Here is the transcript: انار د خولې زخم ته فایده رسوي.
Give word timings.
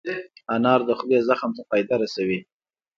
انار 0.55 0.79
د 0.87 0.89
خولې 0.99 1.19
زخم 1.29 1.51
ته 1.57 1.61
فایده 1.69 1.95
رسوي. 2.03 2.39